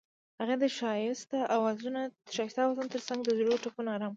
هغې 0.39 0.55
د 0.61 0.63
ښایسته 0.77 1.39
اوازونو 1.55 2.01
ترڅنګ 2.93 3.19
د 3.23 3.29
زړونو 3.37 3.61
ټپونه 3.63 3.89
آرام 3.95 4.07
کړل. 4.09 4.09